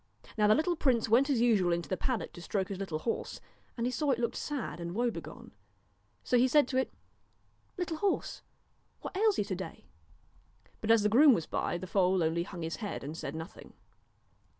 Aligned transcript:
Now 0.35 0.47
the 0.47 0.55
little 0.55 0.75
prince 0.75 1.07
went 1.09 1.29
as 1.29 1.41
usual 1.41 1.71
into 1.71 1.87
the 1.87 1.95
pad 1.95 2.21
dock 2.21 2.33
to 2.33 2.41
stroke 2.41 2.69
his 2.69 2.79
little 2.79 2.97
horse, 2.97 3.39
and 3.77 3.85
he 3.85 3.91
saw 3.91 4.07
that 4.07 4.17
it 4.17 4.19
looked 4.21 4.35
sad 4.35 4.79
and 4.79 4.95
woebegone. 4.95 5.51
So 6.23 6.39
he 6.39 6.47
said 6.47 6.67
to 6.69 6.77
it:' 6.77 6.91
Little 7.77 7.97
horse! 7.97 8.41
what 9.01 9.15
ails 9.15 9.37
you 9.37 9.43
to 9.43 9.55
day?' 9.55 9.85
but 10.81 10.89
as 10.89 11.03
the 11.03 11.09
groom 11.09 11.35
was 11.35 11.45
by, 11.45 11.77
the 11.77 11.85
foal 11.85 12.23
only 12.23 12.41
hung 12.41 12.63
his 12.63 12.77
head 12.77 13.03
and 13.03 13.15
said 13.15 13.35
nothing. 13.35 13.73